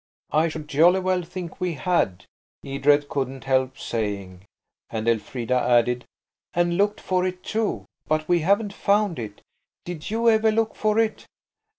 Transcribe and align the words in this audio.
"I 0.31 0.47
should 0.47 0.67
jolly 0.67 0.99
well 0.99 1.21
think 1.21 1.61
we 1.61 1.73
had," 1.73 2.25
Edred 2.65 3.07
couldn't 3.07 3.43
help 3.43 3.77
saying. 3.77 4.45
And 4.89 5.07
Elfrida 5.07 5.53
added– 5.53 6.05
"And 6.55 6.75
looked 6.75 6.99
for 6.99 7.23
it, 7.23 7.43
too–but 7.43 8.27
we 8.27 8.39
haven't 8.39 8.73
found 8.73 9.19
it. 9.19 9.41
Did 9.85 10.09
you 10.09 10.27
ever 10.27 10.51
look 10.51 10.73
for 10.73 10.97
it?" 10.97 11.27